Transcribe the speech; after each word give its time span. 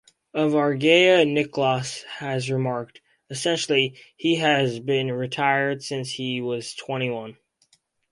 Of 0.33 0.53
Argea, 0.53 1.27
Nicklaus 1.31 2.01
has 2.17 2.49
remarked, 2.49 3.01
Essentially, 3.29 3.93
he 4.17 4.37
has 4.37 4.79
been 4.79 5.11
retired 5.11 5.83
since 5.83 6.13
he 6.13 6.41
was 6.41 6.73
twenty-one. 6.73 7.37